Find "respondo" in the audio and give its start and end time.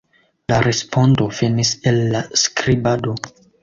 0.67-1.29